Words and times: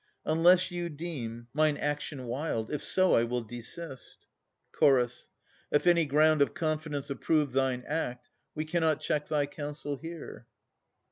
Unless 0.25 0.71
you 0.71 0.89
deem 0.89 1.45
Mine 1.53 1.77
action 1.77 2.25
wild. 2.25 2.71
If 2.71 2.83
so, 2.83 3.13
I 3.13 3.23
will 3.23 3.43
desist. 3.43 4.25
CH. 4.73 5.27
If 5.71 5.85
any 5.85 6.07
ground 6.07 6.41
of 6.41 6.55
confidence 6.55 7.11
approve 7.11 7.51
Thine 7.51 7.83
act, 7.85 8.31
we 8.55 8.65
cannot 8.65 8.99
check 8.99 9.27
thy 9.27 9.45
counsel 9.45 9.97
here. 9.97 10.47